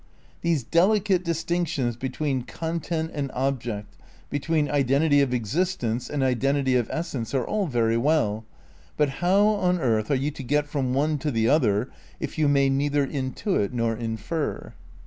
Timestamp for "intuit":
13.05-13.73